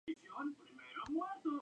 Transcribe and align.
Interpretó 0.07 0.39
al 0.39 0.47
hijo 0.49 0.55
de 0.55 0.55
Patrick 0.55 0.77
Swayze 1.05 1.09
en 1.11 1.15
"Father 1.19 1.35
Hood". 1.43 1.49